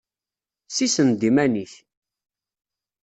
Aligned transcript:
Sissen-d 0.75 1.21
iman-ik! 1.29 1.73